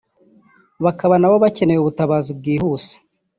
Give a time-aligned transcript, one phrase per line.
[0.83, 2.93] bakaba nabo bakeneye ubutabazi bwihuse